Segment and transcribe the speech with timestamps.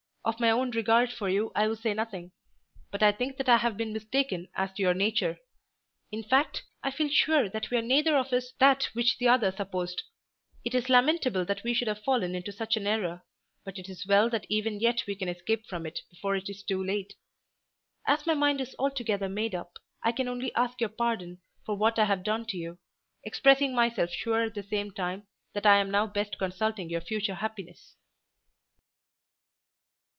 [0.23, 2.31] Of my own regard for you I will say nothing.
[2.91, 5.39] But I think that I have been mistaken as to your nature.
[6.11, 9.51] In fact, I feel sure that we are neither of us that which the other
[9.51, 10.03] supposed.
[10.63, 13.23] It is lamentable that we should have fallen into such an error,
[13.65, 16.61] but it is well that even yet we can escape from it before it is
[16.61, 17.13] too late.
[18.05, 19.73] As my mind is altogether made up,
[20.03, 22.77] I can only ask your pardon for what I have done to you,
[23.23, 25.25] expressing myself sure at the same time
[25.55, 27.95] that I am now best consulting your future happiness."